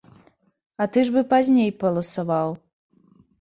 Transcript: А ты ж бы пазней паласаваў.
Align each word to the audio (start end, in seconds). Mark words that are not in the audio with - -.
А 0.85 0.87
ты 0.95 1.03
ж 1.09 1.13
бы 1.17 1.21
пазней 1.33 1.69
паласаваў. 1.85 2.57